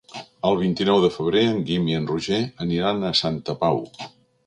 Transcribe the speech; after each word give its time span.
El 0.49 0.55
vint-i-nou 0.61 1.01
de 1.03 1.11
febrer 1.17 1.45
en 1.51 1.61
Guim 1.69 1.87
i 1.93 1.99
en 1.99 2.09
Roger 2.15 2.43
aniran 2.69 3.07
a 3.07 3.17
Santa 3.25 3.61
Pau. 3.65 3.83